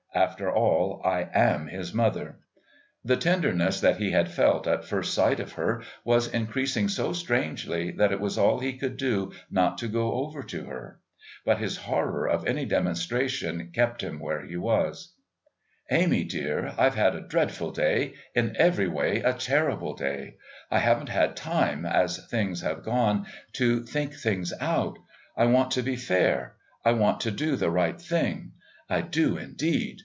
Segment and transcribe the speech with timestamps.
[0.13, 2.35] After all, I am his mother."
[3.05, 7.91] The tenderness that he had felt at first sight of her was increasing so strangely
[7.91, 10.99] that it was all he could do not to go over to her.
[11.45, 15.13] But his horror of any demonstration kept him where he was.
[15.89, 20.35] "Amy, dear," he said, "I've had a dreadful day in every way a terrible day.
[20.69, 24.99] I haven't had time, as things have gone, to think things out.
[25.37, 26.57] I want to be fair.
[26.83, 28.51] I want to do the right thing.
[28.89, 29.99] I do indeed.